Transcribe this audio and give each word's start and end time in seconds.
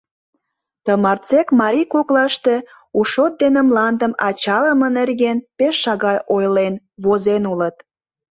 Тымарсек 0.85 1.47
марий 1.61 1.87
коклаште 1.93 2.55
у 2.97 3.01
шот 3.11 3.33
дене 3.41 3.61
мландым 3.69 4.13
ачалыме 4.27 4.87
нерген 4.97 5.37
пеш 5.57 5.75
шагал 5.83 6.17
ойлен, 6.35 6.73
возен 7.03 7.43
улыт. 7.51 7.75